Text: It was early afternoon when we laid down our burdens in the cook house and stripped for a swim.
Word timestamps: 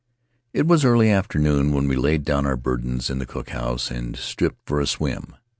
It 0.51 0.65
was 0.65 0.83
early 0.83 1.11
afternoon 1.11 1.73
when 1.73 1.87
we 1.87 1.95
laid 1.95 2.25
down 2.25 2.47
our 2.47 2.55
burdens 2.57 3.11
in 3.11 3.19
the 3.19 3.25
cook 3.27 3.49
house 3.51 3.91
and 3.91 4.15
stripped 4.17 4.61
for 4.67 4.81
a 4.81 4.87
swim. 4.87 5.35